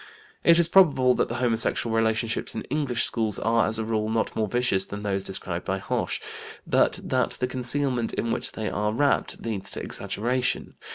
[0.43, 4.35] It is probable that the homosexual relationships in English schools are, as a rule, not
[4.35, 6.19] more vicious than those described by Hoche,
[6.65, 10.73] but that the concealment in which they are wrapped leads to exaggeration.